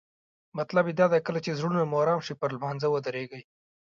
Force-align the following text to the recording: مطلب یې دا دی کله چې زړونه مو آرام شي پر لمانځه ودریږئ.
مطلب 0.57 0.83
یې 0.89 0.93
دا 0.99 1.05
دی 1.11 1.19
کله 1.27 1.39
چې 1.45 1.57
زړونه 1.59 1.79
مو 1.89 1.97
آرام 2.03 2.19
شي 2.25 2.33
پر 2.39 2.49
لمانځه 2.55 2.87
ودریږئ. 2.89 3.41